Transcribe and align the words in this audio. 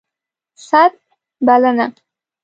ست... 0.55 0.99
بلنه 1.41 1.93